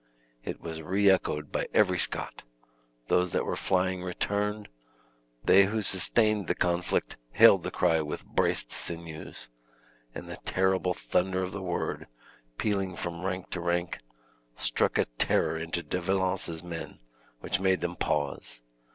[0.43, 2.41] It was re echoed by every Scot;
[3.05, 4.67] those that were flying returned;
[5.43, 9.47] they who sustained the conflict hailed the cry with braces sinews;
[10.15, 12.07] and the terrible thunder of the word,
[12.57, 13.99] pealing from rank to rank,
[14.57, 16.97] struck a terror into De Valence's men,
[17.41, 18.59] which made them pause.